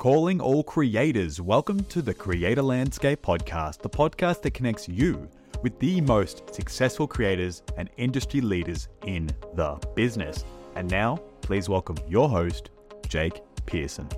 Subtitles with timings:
[0.00, 5.28] Calling all creators, welcome to the Creator Landscape Podcast, the podcast that connects you
[5.62, 9.26] with the most successful creators and industry leaders in
[9.56, 10.46] the business.
[10.74, 12.70] And now, please welcome your host,
[13.08, 14.08] Jake Pearson.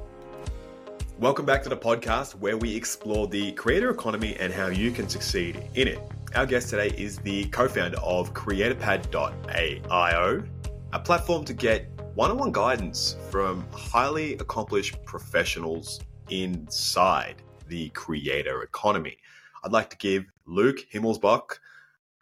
[1.19, 5.09] Welcome back to the podcast where we explore the creator economy and how you can
[5.09, 5.99] succeed in it.
[6.37, 10.45] Our guest today is the co founder of CreatorPad.io,
[10.93, 17.37] a platform to get one on one guidance from highly accomplished professionals inside
[17.69, 19.17] the creator economy.
[19.65, 21.59] I'd like to give Luke Himmelbach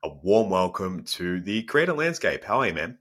[0.05, 2.45] a warm welcome to the creator landscape.
[2.45, 2.99] How are you, man?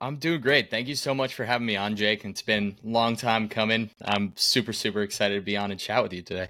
[0.00, 0.72] I'm doing great.
[0.72, 2.24] Thank you so much for having me on, Jake.
[2.24, 3.90] It's been a long time coming.
[4.02, 6.48] I'm super, super excited to be on and chat with you today.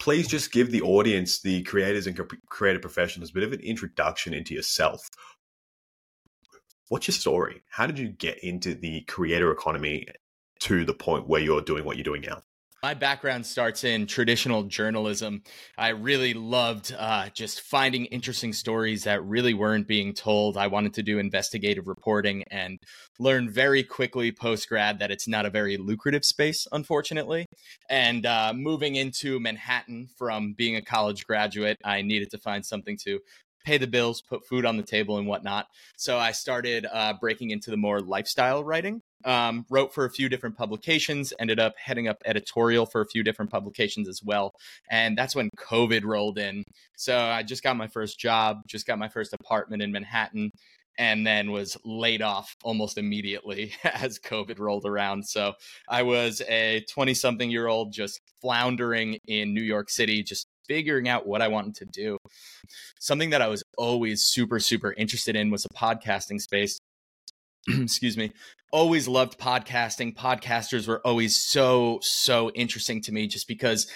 [0.00, 4.34] Please just give the audience, the creators and creative professionals, a bit of an introduction
[4.34, 5.08] into yourself
[6.88, 7.62] what's your story?
[7.68, 10.06] How did you get into the creator economy
[10.60, 12.42] to the point where you're doing what you're doing now?
[12.80, 15.42] My background starts in traditional journalism.
[15.76, 20.56] I really loved uh, just finding interesting stories that really weren't being told.
[20.56, 22.78] I wanted to do investigative reporting and
[23.18, 27.46] learned very quickly post grad that it's not a very lucrative space, unfortunately.
[27.90, 32.96] And uh, moving into Manhattan from being a college graduate, I needed to find something
[32.98, 33.18] to
[33.68, 35.66] pay the bills, put food on the table, and whatnot.
[35.98, 39.02] So I started uh, breaking into the more lifestyle writing.
[39.24, 43.24] Um, wrote for a few different publications, ended up heading up editorial for a few
[43.24, 44.54] different publications as well.
[44.88, 46.62] And that's when COVID rolled in.
[46.96, 50.52] So I just got my first job, just got my first apartment in Manhattan,
[50.98, 55.24] and then was laid off almost immediately as COVID rolled around.
[55.24, 55.54] So
[55.88, 61.08] I was a 20 something year old just floundering in New York City, just figuring
[61.08, 62.18] out what I wanted to do.
[63.00, 66.78] Something that I was always super, super interested in was a podcasting space.
[67.68, 68.32] Excuse me.
[68.70, 70.14] Always loved podcasting.
[70.14, 73.90] Podcasters were always so, so interesting to me just because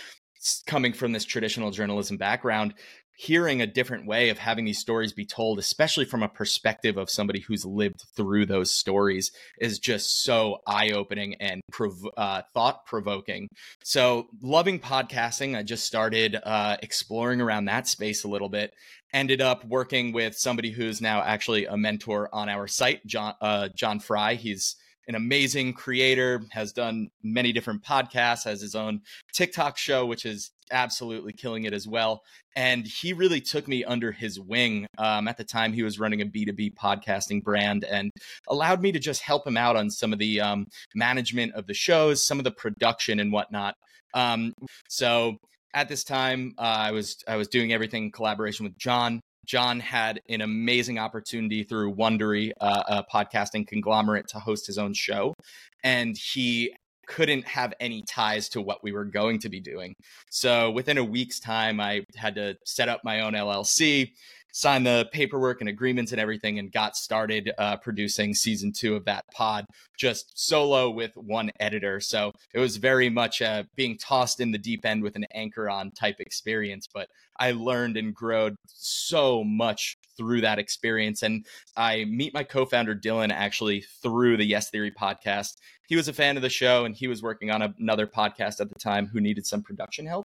[0.67, 2.75] coming from this traditional journalism background,
[3.17, 7.11] hearing a different way of having these stories be told, especially from a perspective of
[7.11, 12.87] somebody who's lived through those stories, is just so eye opening and prov- uh, thought
[12.87, 13.49] provoking.
[13.85, 18.75] So, loving podcasting, I just started uh, exploring around that space a little bit.
[19.13, 23.69] Ended up working with somebody who's now actually a mentor on our site, John uh,
[23.75, 24.35] John Fry.
[24.35, 24.77] He's
[25.09, 29.01] an amazing creator, has done many different podcasts, has his own
[29.33, 32.23] TikTok show, which is absolutely killing it as well.
[32.57, 34.87] And he really took me under his wing.
[34.99, 38.11] Um, at the time, he was running a B2B podcasting brand and
[38.49, 41.75] allowed me to just help him out on some of the um, management of the
[41.75, 43.75] shows, some of the production and whatnot.
[44.15, 44.53] Um,
[44.89, 45.39] so
[45.75, 49.21] at this time, uh, I was I was doing everything in collaboration with John.
[49.47, 54.95] John had an amazing opportunity through Wondery, uh, a podcasting conglomerate, to host his own
[54.95, 55.35] show.
[55.83, 56.75] And he
[57.07, 59.95] couldn't have any ties to what we were going to be doing.
[60.31, 64.13] So within a week's time, I had to set up my own LLC,
[64.53, 69.05] signed the paperwork and agreements and everything and got started uh, producing season two of
[69.05, 69.67] that pod
[69.99, 72.01] just solo with one editor.
[72.01, 75.69] So it was very much uh, being tossed in the deep end with an anchor
[75.69, 77.09] on type experience but
[77.39, 81.23] i learned and growed so much through that experience.
[81.23, 81.47] And
[81.77, 85.55] i meet my co-founder dylan actually through the yes theory podcast.
[85.89, 88.69] He was a fan of the show and he was working on another podcast at
[88.69, 90.22] the time who needed some production help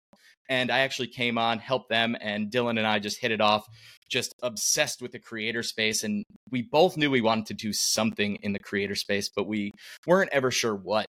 [0.48, 3.66] and I actually came on, helped them, and Dylan and I just hit it off,
[4.08, 6.04] just obsessed with the creator space.
[6.04, 9.72] And we both knew we wanted to do something in the creator space, but we
[10.06, 11.06] weren't ever sure what.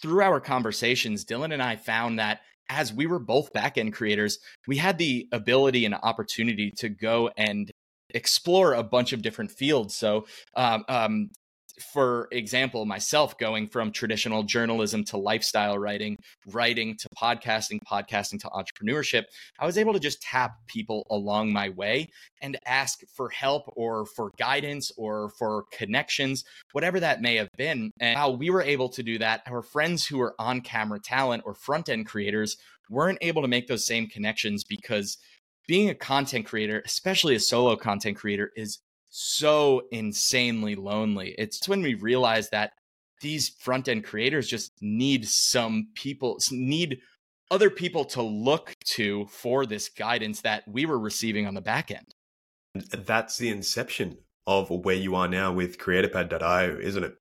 [0.00, 4.38] Through our conversations, Dylan and I found that as we were both back end creators,
[4.66, 7.70] we had the ability and opportunity to go and
[8.14, 9.94] explore a bunch of different fields.
[9.94, 11.30] So, um, um,
[11.82, 18.48] for example, myself going from traditional journalism to lifestyle writing, writing to podcasting, podcasting to
[18.48, 19.24] entrepreneurship,
[19.58, 22.08] I was able to just tap people along my way
[22.40, 27.90] and ask for help or for guidance or for connections, whatever that may have been.
[28.00, 31.42] And how we were able to do that, our friends who were on camera talent
[31.46, 32.56] or front end creators
[32.88, 35.16] weren't able to make those same connections because
[35.68, 38.80] being a content creator, especially a solo content creator, is
[39.10, 41.34] so insanely lonely.
[41.36, 42.72] It's when we realize that
[43.20, 47.00] these front end creators just need some people, need
[47.50, 51.90] other people to look to for this guidance that we were receiving on the back
[51.90, 52.14] end.
[52.74, 57.14] That's the inception of where you are now with creatorpad.io, isn't it?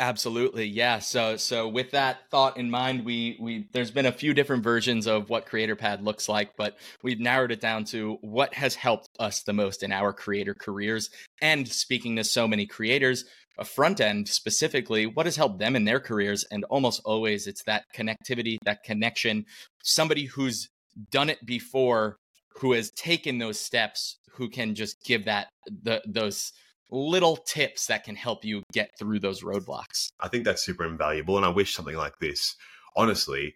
[0.00, 1.00] Absolutely, yeah.
[1.00, 5.08] So, so with that thought in mind, we we there's been a few different versions
[5.08, 9.08] of what Creator Pad looks like, but we've narrowed it down to what has helped
[9.18, 11.10] us the most in our creator careers.
[11.42, 13.24] And speaking to so many creators,
[13.58, 16.44] a front end specifically, what has helped them in their careers?
[16.48, 19.46] And almost always it's that connectivity, that connection,
[19.82, 20.68] somebody who's
[21.10, 22.18] done it before,
[22.60, 26.52] who has taken those steps, who can just give that the those
[26.90, 30.08] little tips that can help you get through those roadblocks.
[30.20, 31.36] I think that's super invaluable.
[31.36, 32.56] And I wish something like this,
[32.96, 33.54] honestly,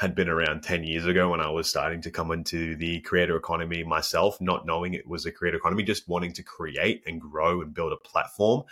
[0.00, 3.36] had been around 10 years ago when I was starting to come into the creator
[3.36, 7.60] economy myself, not knowing it was a creator economy, just wanting to create and grow
[7.60, 8.62] and build a platform.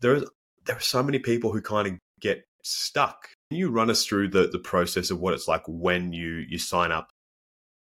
[0.00, 0.24] There's
[0.66, 3.28] there are so many people who kind of get stuck.
[3.50, 6.58] Can you run us through the, the process of what it's like when you you
[6.58, 7.10] sign up,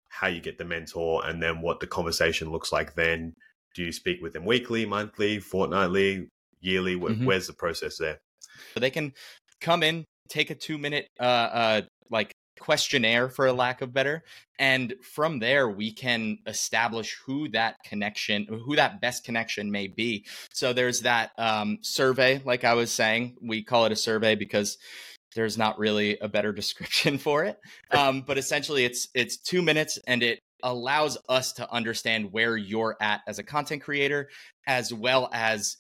[0.08, 3.34] how you get the mentor, and then what the conversation looks like then?
[3.78, 6.26] Do you speak with them weekly, monthly, fortnightly,
[6.60, 6.96] yearly?
[6.96, 7.25] Mm-hmm.
[7.25, 8.19] Where's the process there?
[8.75, 9.12] So they can
[9.60, 14.25] come in, take a two minute uh, uh, like questionnaire for a lack of better
[14.58, 20.26] and from there we can establish who that connection who that best connection may be
[20.52, 24.76] so there's that um, survey like i was saying we call it a survey because
[25.36, 27.60] there's not really a better description for it
[27.92, 32.96] um, but essentially it's it's two minutes and it allows us to understand where you're
[33.00, 34.28] at as a content creator
[34.66, 35.76] as well as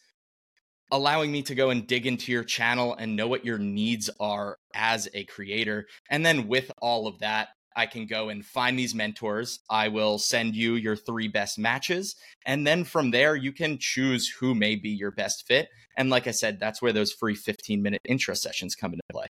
[0.90, 4.56] allowing me to go and dig into your channel and know what your needs are
[4.74, 5.86] as a creator.
[6.10, 9.60] And then with all of that, I can go and find these mentors.
[9.70, 12.16] I will send you your three best matches.
[12.44, 15.68] And then from there, you can choose who may be your best fit.
[15.96, 19.26] And like I said, that's where those free 15 minute intro sessions come into play.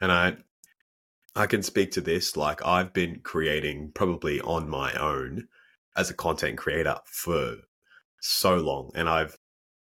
[0.00, 0.36] And I,
[1.36, 2.36] I can speak to this.
[2.36, 5.48] Like I've been creating probably on my own
[5.96, 7.56] as a content creator for
[8.20, 8.90] so long.
[8.94, 9.36] And I've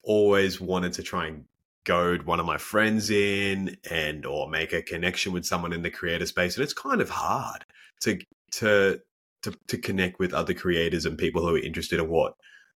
[0.03, 1.45] always wanted to try and
[1.85, 5.89] goad one of my friends in and or make a connection with someone in the
[5.89, 7.65] creator space and it's kind of hard
[8.01, 8.19] to
[8.51, 8.99] to
[9.41, 12.33] to, to connect with other creators and people who are interested in what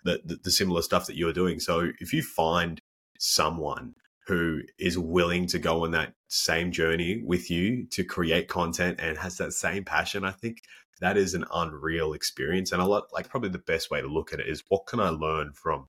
[0.04, 2.82] the, the, the similar stuff that you're doing so if you find
[3.18, 3.96] someone
[4.30, 9.18] who is willing to go on that same journey with you to create content and
[9.18, 10.62] has that same passion i think
[11.02, 14.32] that is an unreal experience and a lot like probably the best way to look
[14.32, 15.88] at it is what can i learn from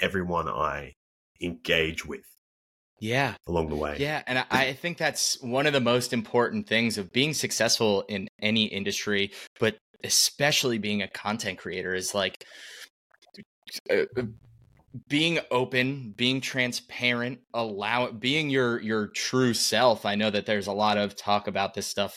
[0.00, 0.94] everyone I
[1.40, 2.24] engage with.
[3.00, 3.34] Yeah.
[3.46, 3.96] Along the way.
[3.98, 4.22] Yeah.
[4.26, 8.64] And I think that's one of the most important things of being successful in any
[8.64, 12.44] industry, but especially being a content creator is like
[13.90, 14.04] uh,
[15.06, 20.06] being open, being transparent, allow being your your true self.
[20.06, 22.16] I know that there's a lot of talk about this stuff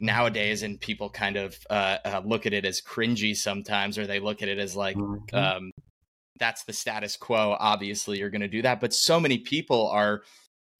[0.00, 4.20] nowadays, and people kind of uh, uh, look at it as cringy sometimes, or they
[4.20, 5.36] look at it as like mm-hmm.
[5.36, 5.70] um,
[6.38, 7.56] that's the status quo.
[7.58, 8.80] Obviously, you're going to do that.
[8.80, 10.22] But so many people are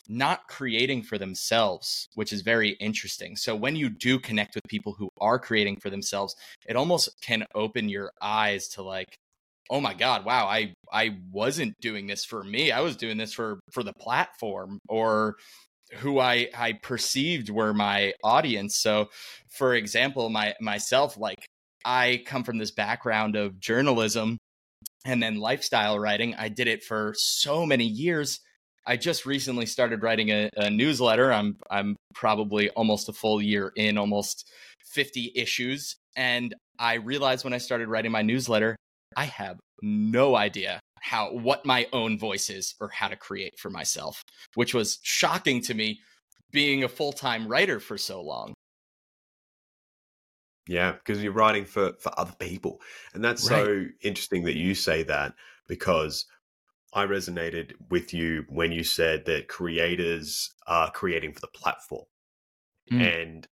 [0.08, 3.36] not creating for themselves, which is very interesting.
[3.36, 6.34] So when you do connect with people who are creating for themselves,
[6.68, 9.18] it almost can open your eyes to like,
[9.70, 12.72] oh my god, wow, I I wasn't doing this for me.
[12.72, 15.36] I was doing this for for the platform or
[15.94, 18.76] who I I perceived were my audience.
[18.76, 19.08] So
[19.48, 21.46] for example, my myself like
[21.84, 24.38] I come from this background of journalism
[25.04, 26.34] and then lifestyle writing.
[26.34, 28.40] I did it for so many years.
[28.86, 31.32] I just recently started writing a, a, newsletter.
[31.32, 34.50] I'm I'm probably almost a full year in, almost
[34.92, 38.76] 50 issues, and I realized when I started writing my newsletter,
[39.16, 43.70] I have no idea how what my own voice is or how to create for
[43.70, 44.22] myself,
[44.54, 46.00] which was shocking to me
[46.52, 48.54] being a full-time writer for so long.
[50.68, 52.80] Yeah, because you're writing for for other people,
[53.14, 53.64] and that's right.
[53.64, 55.34] so interesting that you say that
[55.66, 56.26] because
[56.92, 62.04] I resonated with you when you said that creators are creating for the platform,
[62.92, 63.00] mm.
[63.00, 63.48] and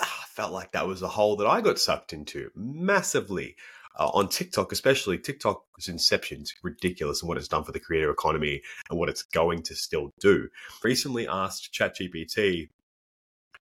[0.00, 3.56] ah, I felt like that was a hole that I got sucked into massively.
[3.98, 8.10] Uh, on TikTok, especially TikTok's inception is ridiculous and what it's done for the creator
[8.10, 8.60] economy
[8.90, 10.48] and what it's going to still do.
[10.84, 12.68] Recently asked ChatGPT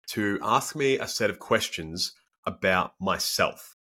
[0.09, 2.15] to ask me a set of questions
[2.47, 3.77] about myself.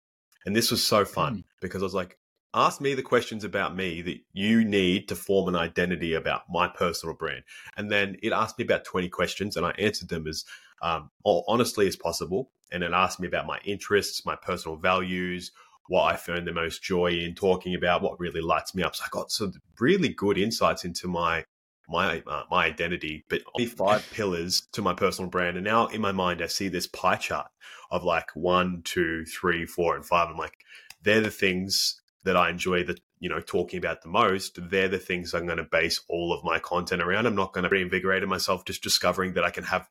[0.46, 1.44] And this was so fun mm.
[1.62, 2.18] because I was like,
[2.54, 6.68] ask me the questions about me that you need to form an identity about my
[6.68, 7.44] personal brand.
[7.78, 10.46] And then it asked me about 20 questions and I answered them as
[10.82, 12.52] um, honestly as possible.
[12.72, 15.52] And it asked me about my interests, my personal values,
[15.88, 18.96] what I found the most joy in talking about, what really lights me up.
[18.96, 21.46] So I got some really good insights into my
[21.90, 25.58] my uh, my identity, but only five pillars to my personal brand.
[25.58, 27.48] And now in my mind, I see this pie chart
[27.92, 30.30] of like one, two, three, four, and five.
[30.30, 30.58] I'm like,
[31.02, 34.58] they're the things that I enjoy the you know talking about the most.
[34.70, 37.26] They're the things I'm going to base all of my content around.
[37.26, 39.88] I'm not going to reinvigorate myself just discovering that I can have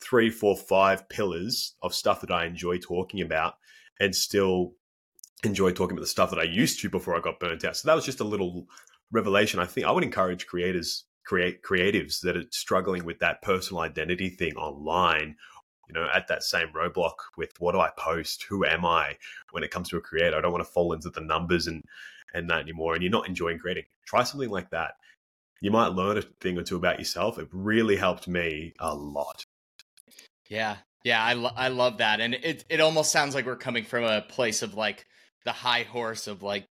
[0.00, 3.54] three, four, five pillars of stuff that I enjoy talking about
[4.00, 4.72] and still
[5.44, 7.76] enjoy talking about the stuff that I used to before I got burnt out.
[7.76, 8.66] So that was just a little
[9.10, 9.60] revelation.
[9.60, 14.28] I think I would encourage creators, create creatives that are struggling with that personal identity
[14.28, 15.36] thing online.
[15.88, 18.44] You know, at that same roadblock with what do I post?
[18.48, 19.18] Who am I?
[19.50, 21.82] When it comes to a creator, I don't want to fall into the numbers and
[22.32, 22.94] and that anymore.
[22.94, 23.84] And you're not enjoying creating.
[24.06, 24.92] Try something like that.
[25.60, 27.38] You might learn a thing or two about yourself.
[27.38, 29.44] It really helped me a lot.
[30.48, 33.84] Yeah, yeah, I lo- I love that, and it it almost sounds like we're coming
[33.84, 35.06] from a place of like
[35.44, 36.66] the high horse of like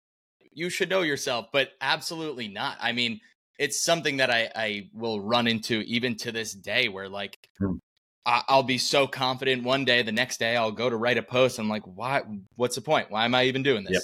[0.51, 2.77] you should know yourself, but absolutely not.
[2.81, 3.21] I mean,
[3.57, 7.79] it's something that I I will run into even to this day, where like mm.
[8.25, 11.23] I, I'll be so confident one day, the next day I'll go to write a
[11.23, 12.21] post, and I'm like, why?
[12.55, 13.11] What's the point?
[13.11, 13.93] Why am I even doing this?
[13.93, 14.01] Yep.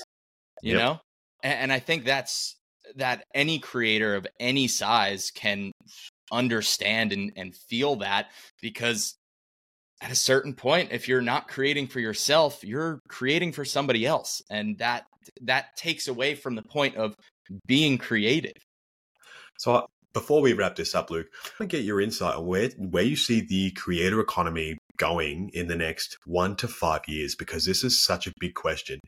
[0.61, 0.81] You yep.
[0.81, 0.99] know,
[1.43, 2.57] and, and I think that's
[2.95, 5.71] that any creator of any size can
[6.31, 8.27] understand and, and feel that
[8.61, 9.15] because
[10.01, 14.41] at a certain point if you're not creating for yourself you're creating for somebody else.
[14.49, 15.05] And that
[15.41, 17.15] that takes away from the point of
[17.67, 18.57] being creative.
[19.57, 22.45] So uh, before we wrap this up luke i want to get your insight on
[22.45, 27.35] where where you see the creator economy going in the next one to five years
[27.35, 28.99] because this is such a big question.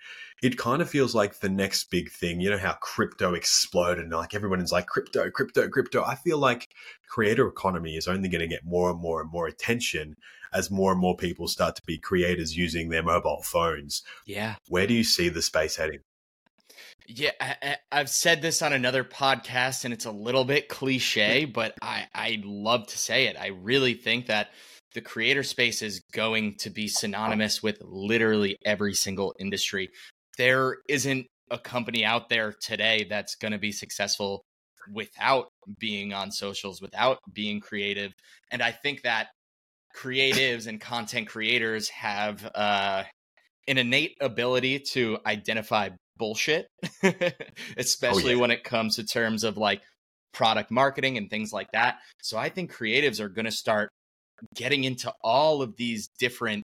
[0.42, 2.40] It kind of feels like the next big thing.
[2.40, 6.04] You know how crypto exploded and like everyone is like crypto, crypto, crypto.
[6.04, 6.70] I feel like
[7.08, 10.16] creator economy is only going to get more and more and more attention
[10.54, 14.04] as more and more people start to be creators using their mobile phones.
[14.26, 14.56] Yeah.
[14.70, 16.00] Where do you see the space heading?
[17.08, 21.74] Yeah, I, have said this on another podcast, and it's a little bit cliche, but
[21.82, 23.38] I I love to say it.
[23.40, 24.50] I really think that
[24.94, 29.90] the creator space is going to be synonymous with literally every single industry.
[30.38, 34.44] There isn't a company out there today that's going to be successful
[34.94, 35.48] without
[35.80, 38.14] being on socials, without being creative.
[38.52, 39.28] And I think that
[39.96, 43.04] creatives and content creators have uh,
[43.68, 46.68] an innate ability to identify bullshit,
[47.78, 48.42] especially oh, yeah.
[48.42, 49.82] when it comes to terms of like
[50.34, 51.98] product marketing and things like that.
[52.22, 53.90] So I think creatives are going to start
[54.56, 56.64] getting into all of these different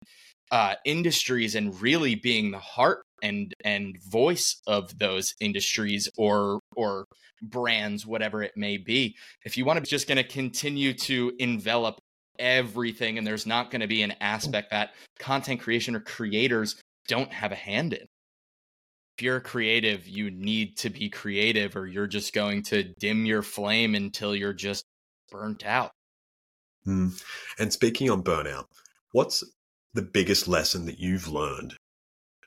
[0.50, 7.04] uh, industries and really being the heart and and voice of those industries or or
[7.42, 9.16] brands whatever it may be.
[9.44, 11.98] If you want to just going to continue to envelop
[12.38, 17.32] everything and there's not going to be an aspect that content creation or creators don't
[17.32, 18.06] have a hand in.
[19.18, 23.42] If you're creative you need to be creative or you're just going to dim your
[23.42, 24.84] flame until you're just
[25.30, 25.92] burnt out
[26.87, 27.22] Mm.
[27.58, 28.64] And speaking on burnout,
[29.12, 29.44] what's
[29.94, 31.75] the biggest lesson that you've learned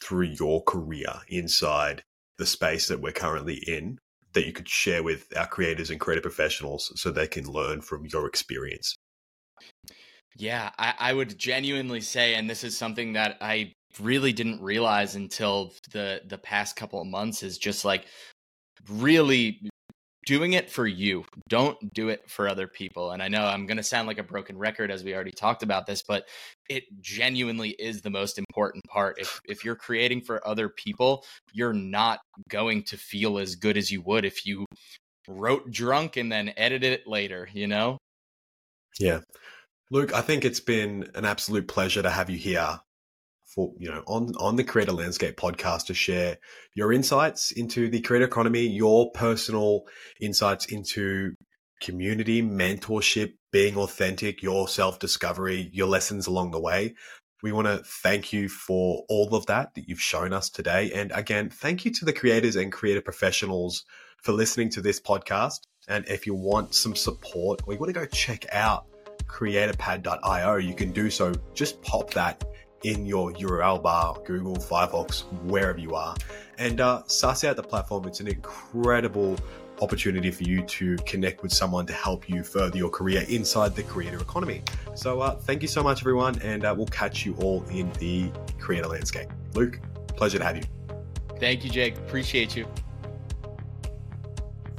[0.01, 2.03] through your career inside
[2.37, 3.99] the space that we're currently in
[4.33, 8.05] that you could share with our creators and creative professionals so they can learn from
[8.07, 8.95] your experience?
[10.35, 15.15] Yeah, I, I would genuinely say, and this is something that I really didn't realize
[15.15, 18.05] until the the past couple of months, is just like
[18.89, 19.69] really
[20.25, 21.25] doing it for you.
[21.49, 23.11] Don't do it for other people.
[23.11, 25.63] And I know I'm going to sound like a broken record as we already talked
[25.63, 26.27] about this, but
[26.69, 29.19] it genuinely is the most important part.
[29.19, 33.91] If if you're creating for other people, you're not going to feel as good as
[33.91, 34.65] you would if you
[35.27, 37.97] wrote drunk and then edited it later, you know?
[38.99, 39.21] Yeah.
[39.91, 42.79] Luke, I think it's been an absolute pleasure to have you here
[43.53, 46.37] for you know on on the creator landscape podcast to share
[46.75, 49.83] your insights into the creator economy your personal
[50.19, 51.33] insights into
[51.81, 56.93] community mentorship being authentic your self-discovery your lessons along the way.
[57.43, 60.91] We want to thank you for all of that that you've shown us today.
[60.93, 63.83] And again thank you to the creators and creative professionals
[64.21, 65.59] for listening to this podcast.
[65.89, 68.85] And if you want some support or you want to go check out
[69.25, 71.33] creatorpad.io you can do so.
[71.53, 72.43] Just pop that
[72.83, 76.15] in your URL bar, Google, Firefox, wherever you are,
[76.57, 78.05] and uh, suss out the platform.
[78.07, 79.37] It's an incredible
[79.81, 83.83] opportunity for you to connect with someone to help you further your career inside the
[83.83, 84.61] creator economy.
[84.95, 88.31] So, uh, thank you so much, everyone, and uh, we'll catch you all in the
[88.59, 89.29] creator landscape.
[89.53, 90.63] Luke, pleasure to have you.
[91.39, 91.97] Thank you, Jake.
[91.97, 92.67] Appreciate you.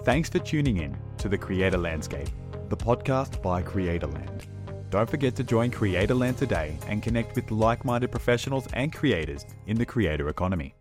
[0.04, 2.28] Thanks for tuning in to the Creator Landscape,
[2.68, 4.53] the podcast by Creatorland.
[4.94, 9.76] Don't forget to join Creatorland today and connect with like minded professionals and creators in
[9.76, 10.76] the creator economy.